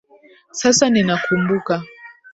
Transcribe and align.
Sasa 0.59 0.85
ninakumbuka. 0.89 1.75